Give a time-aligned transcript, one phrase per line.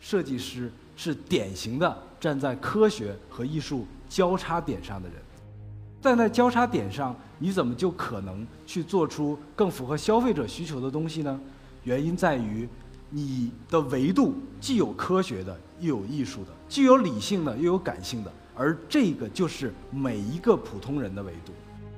[0.00, 5.18] 设计师是典型的站在科学和艺术交叉点上的人。
[6.00, 11.40] 站在交叉点上，你怎么就可能去做出更符合消费者需求的东西呢？
[11.82, 12.68] 原因在于，
[13.10, 21.52] 你的维度既有科学的，又有艺术的，既有理性的，又有感性的，而这个就是每一个普通人的维度。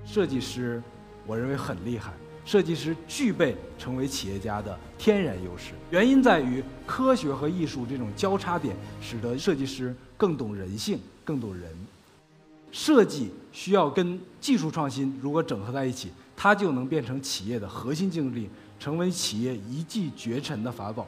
[0.06, 0.82] 设计师，
[1.26, 2.12] 我认为很厉害。
[2.50, 11.70] 设计师具备成为企业家的天然优势，原因在于科学和艺术这种交叉点，使得设计师更懂人性，更懂人。
[12.72, 21.06] 设计需要跟技术创新如果整合在一起，它就能变成企业的核心竞争力，成为企业一骑绝尘的法宝。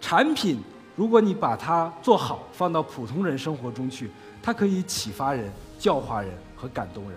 [0.00, 0.58] 产品，
[0.96, 4.10] 如果你把它做好，放到普通人生活中去，
[4.42, 5.48] 它可以启发人、
[5.78, 7.16] 教化人和感动人。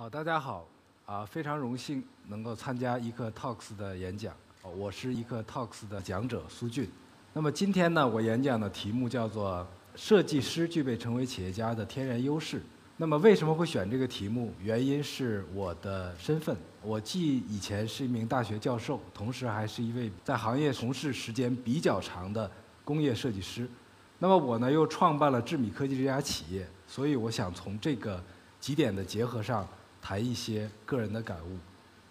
[0.00, 0.66] 好，大家好，
[1.04, 4.34] 啊，非常荣幸能够参加一课 Talks 的演讲。
[4.74, 6.88] 我是一课 Talks 的讲者苏俊。
[7.34, 12.62] 那么今天呢，我演讲的题目叫做“设计师具备成为企业家的天然优势”。
[12.96, 14.54] 那么为什么会选这个题目？
[14.58, 16.56] 原因是我的身份。
[16.80, 22.50] 我既以前是一名大学教授，同时还是一位在行业从事时间比较长的
[22.86, 23.68] 工业设计师。
[24.18, 28.18] 那么我呢，又创办了智米科技这家企业，所以我想从这个
[28.58, 29.68] 几点的结合上。
[30.00, 31.58] 谈一些个人的感悟。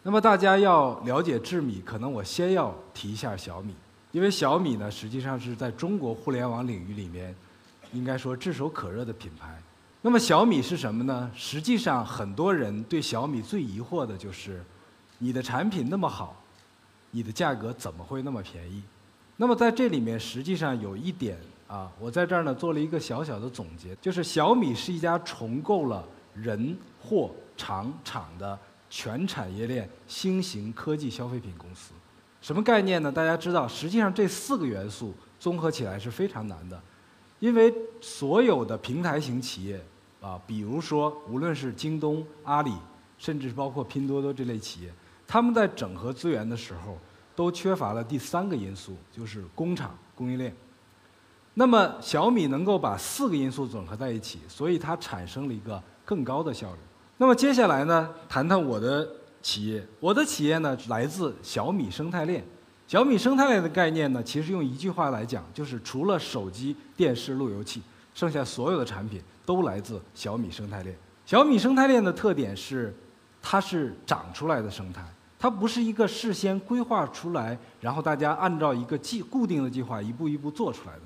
[0.02, 3.76] 那么大家要了解智米，可能我先要提一下小米，
[4.12, 7.36] 因为小米呢实际上是在中国互联网领域里面，
[7.92, 9.62] 应该说炙手可热的品牌。
[10.02, 11.30] 那么小米是什么呢？
[11.36, 14.64] 实际上很多人对小米最疑惑的就是，
[15.18, 16.42] 你的产品那么好，
[17.12, 18.82] 你的价格怎么会那么便宜？
[19.36, 21.38] 那么在这里面实际上有一点
[21.68, 26.02] 啊，我在这儿呢做了一个小小的总结，就是小米是一家重构了
[26.34, 27.30] 人货。
[27.60, 28.58] 厂厂的
[28.90, 31.92] 全产业链新型科技消费品公司，
[32.40, 33.12] 什么概念呢？
[33.12, 36.82] 大家知道，实际上这四个元素综合起来是非常难的，
[37.40, 39.80] 因为所有的平台型企业
[40.22, 42.74] 啊，比如说无论是京东、阿里，
[43.18, 44.94] 甚至包括拼多多这类企业，
[45.28, 46.98] 他们在整合资源的时候，
[47.36, 50.56] 都缺乏了第三个因素，就是工厂供应链。
[51.54, 56.80] 那么小米能够把四个因素整合在一起，所以它产生了一个更高的效率。
[57.22, 59.06] 那么接下来呢，谈谈我的
[59.42, 59.86] 企业。
[60.00, 62.42] 我的企业呢，来自小米生态链。
[62.88, 67.82] 小米生态链的概念呢，其实用一句话来讲，就是除了手机、电视、路由器，
[68.16, 70.96] 剩下所有的产品都来自小米生态链。
[71.26, 72.96] 小米生态链的特点是，
[73.42, 75.04] 它是长出来的生态，
[75.38, 81.02] 它不是一个事先规划出来，然后大家按照一个计固定的计划一步一步做出来的，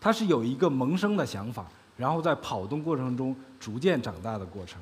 [0.00, 4.80] 它是有一个萌生的想法，然后在跑动过程中逐渐长大的过程。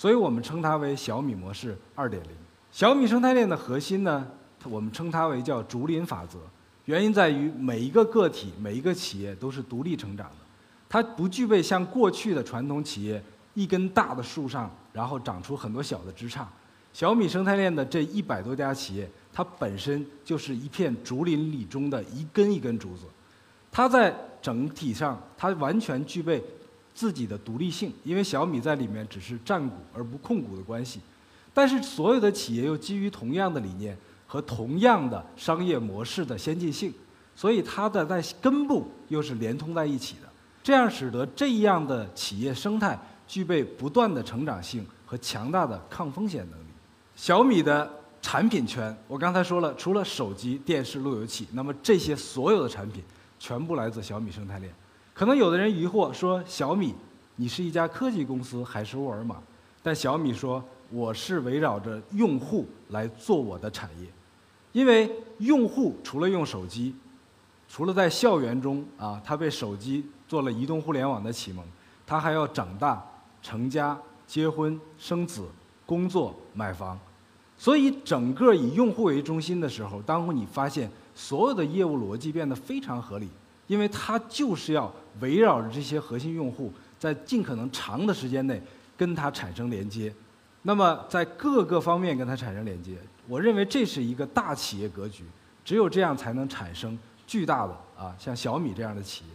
[0.00, 2.30] 所以我们称它为小米模式二点零。
[2.72, 4.26] 小米生态链的核心呢，
[4.64, 6.38] 我们称它为叫竹林法则。
[6.86, 10.36] 原因在于每一个个体、每一个企业都是独立成长的，
[10.88, 13.22] 它不具备像过去的传统企业
[13.52, 16.46] 一根大的树上，然后长出很多小的枝杈。
[16.94, 23.02] 小米生态链的这一百多家企业，它本身就是一片竹林里中的一根一根竹子，
[23.70, 26.42] 它在整体上它完全具备。
[27.00, 31.00] 自己的独立性，因为小米在里面只是占股而不控股的关系，
[31.54, 33.96] 但是所有的企业又基于同样的理念
[34.26, 36.92] 和同样的商业模式的先进性，
[37.34, 40.28] 所以它的在根部又是连通在一起的，
[40.62, 46.66] 这样使得这样的企业生态具备不断的成长性和强大的抗风险能力。
[47.16, 53.02] 小米的产品圈，我刚才说了，除了手机、电视、路由器，那么这些所有的产品
[53.38, 54.70] 全部来自小米生态链。
[55.20, 56.94] 可能有的人疑惑说：“小米，
[57.36, 59.36] 你是一家科技公司还是沃尔玛？”
[59.84, 64.08] 但小米说：“我是围绕着用户来做我的产业，
[64.72, 66.94] 因为用户除了用手机，
[67.68, 71.62] 除了在校园中啊，他被手机做了移动互联网的启蒙，
[72.06, 73.06] 他还要长大、
[73.42, 73.94] 成家、
[74.26, 75.46] 结婚、生子、
[75.84, 76.98] 工作、买房，
[77.58, 83.28] 所以整个以用户为中心的时候，当你发现所有的业务逻辑变得非常合理。”
[83.70, 88.60] 因为它就是要围绕着这些核心用户，在尽可能长的时间内
[88.96, 90.12] 跟它产生连接，
[90.62, 92.96] 那么在各个方面跟它产生连接。
[93.28, 95.22] 我认为这是一个大企业格局，
[95.64, 99.30] 只有这样才能产生巨大的啊，像小米这样的企业。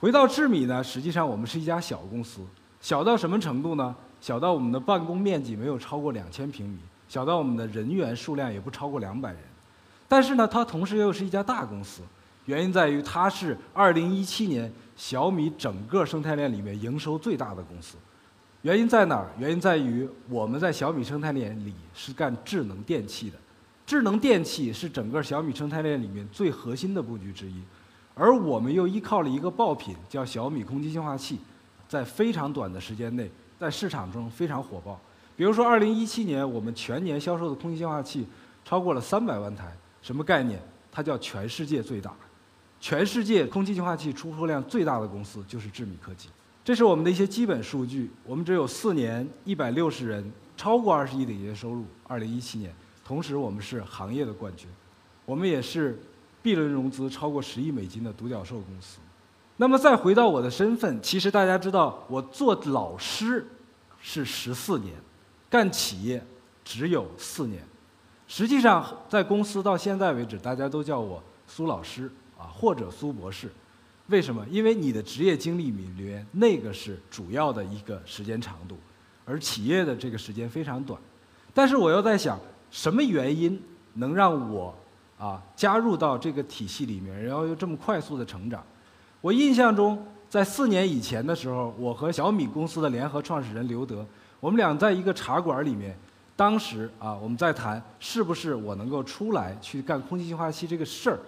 [0.00, 2.40] 回到智米呢，实际上我们是一家小公司，
[2.80, 3.94] 小到什么程度呢？
[4.20, 6.78] 小到我们的办公面积没有超过两千平米，
[7.08, 9.40] 小到我们的人员数量也不超过两百人。
[10.08, 12.02] 但是呢，它同时又是一家大公司，
[12.48, 17.98] 原因在于它是2017年小米整个生态链里面营收最大的公司。
[18.62, 19.28] 原因在哪儿？
[19.38, 23.36] 原因在于我们在小米生态链里是干智能电器的，
[23.84, 27.62] 智能电器是整个小米生态链里面最核心的布局之一，
[28.14, 31.38] 而我们又依靠了一个爆品叫小米空气净化器，
[31.86, 34.98] 在非常短的时间内在市场中非常火爆。
[35.36, 38.26] 比如说2017年我们全年销售的空气净化器
[38.64, 40.58] 超过了三百万台，什么概念？
[40.90, 42.12] 它叫全世界最大，
[42.80, 46.28] 全世界空气净化器出货量最大的公司就是智米科技。
[46.64, 48.10] 这是我们的一些基本数据。
[48.24, 51.84] 我们只有四年，一百六十人，超过二十亿的营业收入。
[52.06, 54.68] 二零一七年，同时我们是行业的冠军，
[55.24, 55.98] 我们也是
[56.42, 58.98] B 轮融资超过十亿美金的独角兽公司。
[59.56, 63.46] 那么再回到我的身份，其实大家知道，我做老师
[64.00, 64.94] 是十四年，
[65.50, 66.24] 干企业
[66.64, 67.62] 只有四年。
[68.26, 73.50] 实际上，在公司到现在为止，大家都叫我苏老师啊，或者苏博士。
[74.06, 74.42] 为什么？
[74.50, 78.78] 因为你的职业经历里面，那个是主要的一个时间长度，
[79.26, 80.98] 而企业的这个时间非常短。
[81.52, 82.40] 但是我又在想，
[82.70, 83.60] 什么原因
[83.92, 84.74] 能让我
[85.18, 88.64] 啊加入到这个体系里面，然后又这么快速的成长？
[89.20, 94.06] 我印象中，在四年以前的时候，我和小米公司的联合创始人刘德，
[94.40, 95.94] 我们俩在一个茶馆里面，
[96.34, 101.18] 当时啊我们在谈是不是我能够出来去干空气净化器这个事儿。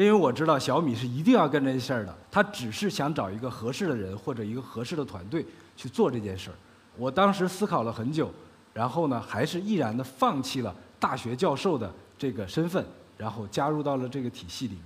[0.00, 5.44] 因为我知道小米是一定要干这事儿的，他只是想找一个合适的人或者一个合适的团队
[5.76, 6.54] 去做这件事儿。
[6.96, 8.32] 我当时思考了很久，
[8.72, 12.82] 然后呢，还是毅然的放弃了大学教授的这个身份，
[13.18, 14.84] 然后加入到了这个体系里面。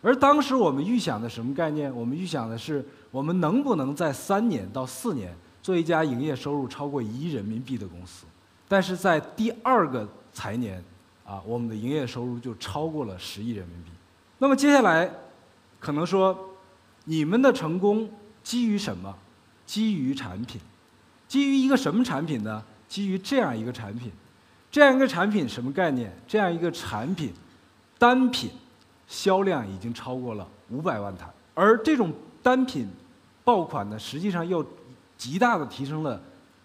[0.00, 1.94] 而当时我们预想的什么概念？
[1.94, 8.24] 我们预想的是，我们能不能在三年到四年做一家营业收入超过一亿人民币的公司？
[8.66, 10.82] 但是在第二个财年，
[11.26, 13.90] 啊，我们的营业收入就超过了十亿人民币。
[14.38, 15.10] 那么接下来，
[15.80, 16.50] 可能说，
[17.04, 18.10] 你们的成功
[18.42, 19.14] 基于什么？
[19.64, 20.60] 基于产品，
[21.26, 22.62] 基于一个什么产品呢？
[22.86, 24.12] 基于这样一个产品，
[24.70, 26.16] 这样一个产品什么概念？
[26.28, 27.32] 这样一个产品，
[27.98, 28.50] 单品
[29.08, 32.12] 销量已经超过了五百万台，而这种
[32.42, 32.88] 单品
[33.42, 34.64] 爆款呢，实际上又
[35.16, 36.20] 极大的提升了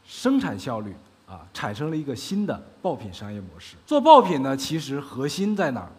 [0.06, 0.94] 生产效率，
[1.26, 3.76] 啊，产生了一个新的爆品商业模式。
[3.88, 5.92] 做爆品呢，其实核心在哪儿？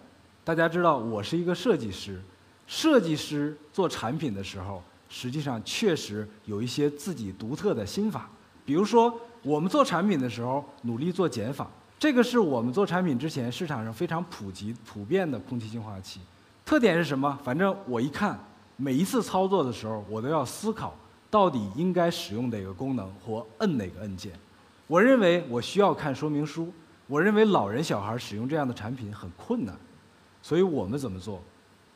[0.44, 2.20] 大家知道，我是一个设计师。
[2.66, 8.28] 设计师做产品的时候，实际上确实有一些自己独特的心法。
[8.64, 11.70] 比如说，我们做产品的时候，努力做减法。
[11.96, 16.20] 这个是我们做产品之前市场上非常普及、普遍的空气净化器。
[16.64, 17.38] 特点是什么？
[17.44, 18.36] 反正我一看，
[18.76, 20.92] 每一次操作的时候，我都要思考
[21.30, 24.32] 到底应该使用哪个功能或摁哪个按键。
[24.88, 26.72] 我认为我需要看说明书。
[27.06, 29.76] 我认为老人小孩使用这样的产品很困难。
[30.42, 31.40] 所以我们怎么做？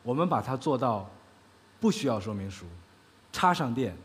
[0.03, 1.07] 我们把它做到
[1.79, 2.65] 不需要说明书，
[3.31, 3.95] 插上电，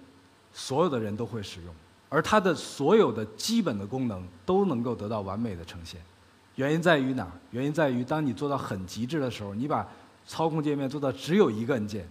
[0.52, 1.72] 所有的人都会使用，
[2.08, 6.00] 而它的所有的基本的功能都能够得到完美的呈现。
[6.56, 7.30] 原因在于哪？
[7.52, 9.88] 原因在于当你做到很极致的时候，你把
[10.26, 12.06] 操控界面做到只有一个按键，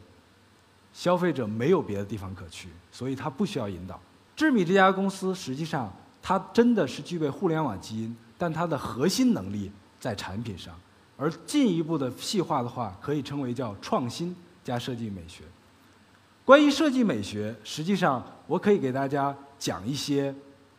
[0.93, 3.99] 消费者没有别的地方可去，所以它不需要引导。
[4.35, 10.73] 智米这家公司实际上它真的是具备互联网基因，但它的核心能力在产品上。
[11.21, 15.43] 而进一步的细化的话，可以称为叫创新加设计美学。
[16.43, 20.33] 关于设计美学，实际上我可以给大家讲一些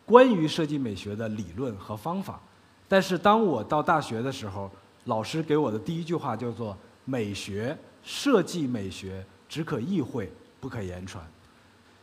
[0.04, 2.40] 关于设计美学的理论和方法。
[2.88, 4.68] 但是当我到大学的时候，
[5.04, 11.24] 老师给我的第一句话叫做“美学设计美学只可意会不可言传”。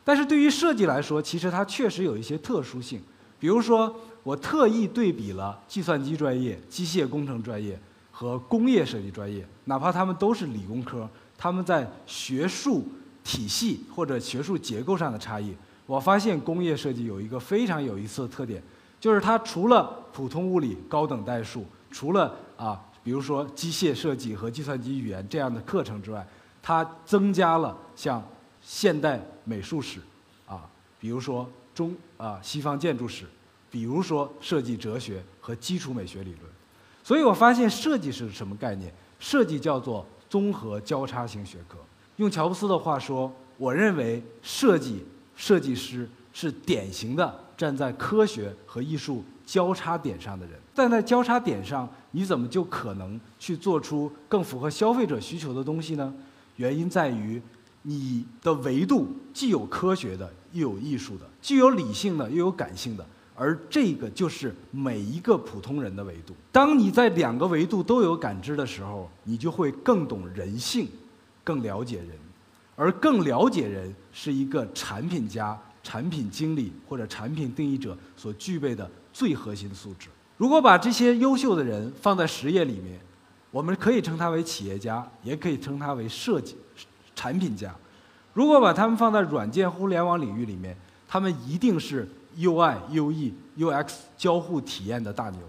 [0.05, 3.01] 但是对于设计来说，其实它确实有一些特殊性。
[3.37, 3.93] 比如说，
[4.23, 7.77] 我特意对比了计算机专业、机械工程专业。
[8.19, 12.85] 和工业设计专业，哪怕他们都是理工科，他们在学术
[13.23, 18.61] 体系或者学术结构上的差异，我发现工业设计有一个非常有意思的特点，
[18.99, 26.27] 就是它除了普通物理、高等代数，除了啊，比如说机械设计和计算机语言这样的课程之外，
[26.61, 28.21] 它增加了像
[28.61, 30.01] 现代美术史，
[30.45, 33.23] 啊，比如说中啊西方建筑史，
[33.71, 36.58] 比如说设计哲学和基础美学理论。
[37.09, 38.93] 所以我发现设计是什么概念？
[39.17, 41.79] 设计叫做综合交叉型学科。
[42.17, 45.03] 用乔布斯的话说，我认为设计
[45.35, 50.59] 设计师是典型的站在科学和艺术交叉点上的人。
[50.75, 56.13] 站在交叉点上，你怎么就可能去做出更符合消费者需求的东西呢？
[56.57, 57.41] 原因在于，
[57.81, 63.03] 你的维度既有科学的，又有艺术的，既有理性的，又有感性的。
[63.41, 66.35] 而这个就是每一个普通人的维度。
[66.51, 70.89] 当你在两个维度都有感知的时候，你就会更懂人性，
[71.41, 72.09] 更了解人。
[72.75, 80.09] 而更了解人是一个产品家、产品经理或者产品定义者所具备的最核心素质。
[80.35, 82.99] 如果把这些优秀的人放在实业里面，
[83.51, 86.57] 我们可以称他为企业家，也可以称他为设计
[87.15, 87.73] 产品家。
[88.33, 90.75] 如果把他们放在软件互联网领域里面，
[91.07, 92.05] 他们一定是。
[92.37, 95.39] UI、UE、UX 交互体验的大牛，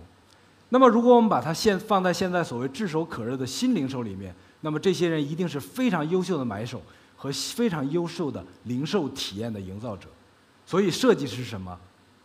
[0.71, 6.83] 那么如果我们把它现放在现在所谓炙手可热的新零售里面，那么这些人一定是非常优秀的买手
[7.17, 10.09] 和非常优秀的零售体验的营造者。
[10.65, 11.77] 所以，设计师是什么？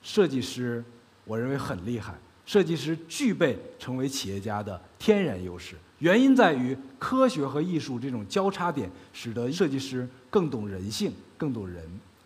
[0.04, 0.84] 设计师，
[1.24, 2.14] 我认为很厉害。
[2.46, 11.84] 设计师具备成为企业家的天然优势，原因在于科学和艺术这种交叉点，使得设计师更懂人性，更懂人。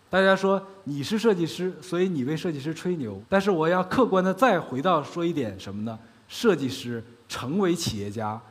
[0.09, 3.21] 大家说你是设计师，所以你为设计师吹牛。
[3.29, 5.97] 但是我要客观的再回到说一点什么呢？
[6.27, 8.41] 设计师成为企业家，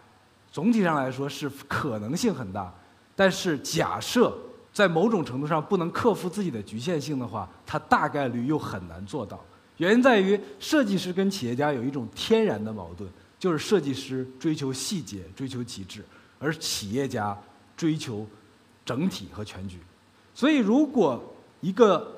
[0.53, 2.73] 总体上来说是可能性很大。
[3.17, 4.33] 但是假设
[4.73, 9.45] 在某种程度上不能克服自己的局限性的话，他大概率又很难做到。
[9.79, 16.05] 原因在于设计师跟企业家有一种天然的矛盾，就是设计师追求细节、追求极致，
[16.39, 17.37] 而企业家
[17.77, 18.25] 追求
[18.85, 19.79] 整体和全局。
[20.35, 21.28] 所以如果
[21.61, 22.17] 一个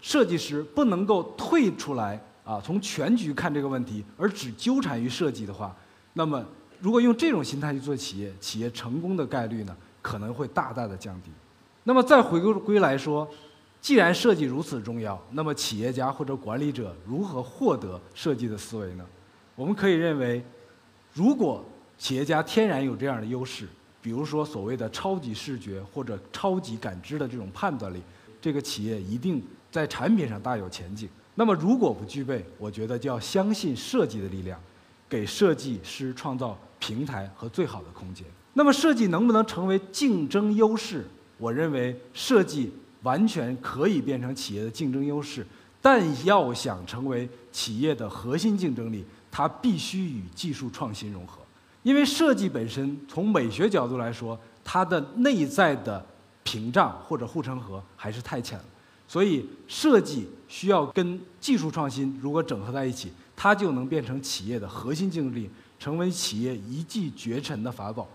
[0.00, 5.74] 设计师不能够退出来啊，从全局看这个问题，而只纠缠于设计的话，
[6.12, 6.44] 那么
[6.80, 11.30] 如果用这种心态去做企业，企业成功的概率呢可能会大大的降低。
[11.84, 13.26] 那么再回归来说，
[13.80, 19.06] 既然设计如此重要，那么企业家或者管理者如何获得设计的思维呢？
[19.54, 20.44] 我们可以认为，
[21.12, 21.64] 如果
[21.96, 23.68] 企业家天然有这样的优势，
[24.02, 28.02] 比如说所谓的超级视觉或者超级感知的这种判断力。
[28.44, 31.08] 这个企业一定在产品上大有前景。
[31.34, 34.60] 那么，如果不具备，我觉得就要相信设计的力量，
[35.08, 38.26] 给设计师创造平台和最好的空间。
[38.52, 41.06] 那么，设计能不能成为竞争优势？
[41.38, 42.70] 我认为，设计
[43.02, 45.46] 完全可以变成企业的竞争优势，
[45.80, 51.40] 但要想成为企业的核心竞争力，它必须与技术创新融合。
[51.82, 56.04] 因为设计本身，从美学角度来说，它的内在的。
[56.44, 58.64] 屏障或者护城河还是太浅了，
[59.08, 68.06] 所以设计需要跟技术创新如果整合在一起，它就能变成企业的核心竞争力，成为企业一骑绝尘的法宝。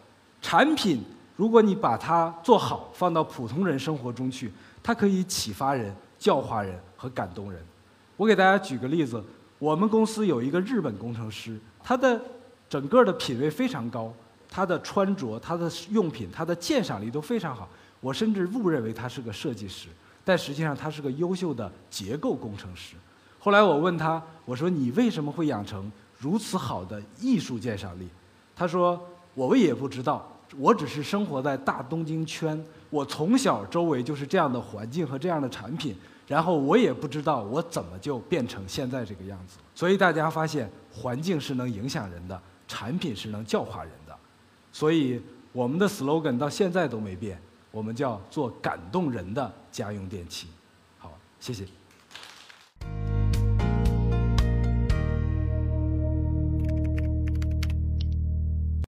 [0.42, 1.04] 产品
[1.36, 7.62] 如果你把它做好，放到普通人生活中去，它可以启发人、教化人和感动人。
[8.16, 9.22] 我给大家举个例子，
[9.58, 12.22] 我们公司有一个日本工程师，他的
[12.70, 14.14] 整个的品位非常高，
[14.50, 17.68] 他的穿着、他的用品、他的鉴赏力都非常好。
[18.02, 19.88] 我甚至误认为他是个设计师，
[20.24, 22.96] 但实际上他是个优秀的结构工程师。
[23.38, 28.08] 后来我问他，我说你为什么会养成如此好的艺术鉴赏力？
[28.56, 29.02] 他说
[29.34, 35.96] 我也不知道，我只是生活在大东京圈，我从小周围就是这样的环境和这样的产品，
[36.28, 39.58] 然后我也不知道我怎么就变成现在这个样子。
[39.74, 44.14] 所以大家发现，环境是能影响人的，产品是能教化人的。
[44.72, 45.22] 所以
[45.54, 47.42] 我们的 slogan 到现在都没变。
[47.72, 50.48] 我们叫做感动人的家用电器，
[50.98, 51.66] 好，谢谢。